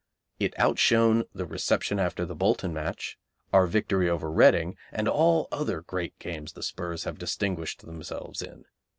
[0.39, 3.19] It outshone the reception after the Bolton match,
[3.53, 8.65] our victory over Reading, and all other great games the 'Spurs have distinguished themselves in.